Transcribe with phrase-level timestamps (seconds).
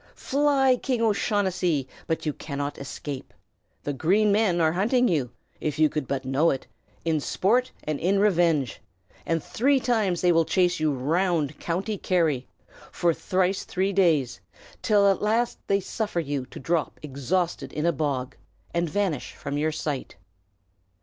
[0.15, 1.87] Fly, King O'Shaughnessy!
[2.07, 3.35] but you cannot escape.
[3.83, 6.65] The Green Men are hunting you, if you could but know it,
[7.05, 8.81] in sport and in revenge;
[9.27, 12.47] and three times they will chase you round County Kerry,
[12.91, 14.41] for thrice three days,
[14.81, 18.35] till at last they suffer you to drop exhausted in a bog,
[18.73, 20.15] and vanish from your sight.